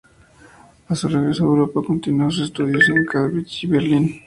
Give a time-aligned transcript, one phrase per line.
[0.87, 4.19] A su regreso a Europa, continuó sus estudios en Cambridge y Berlín.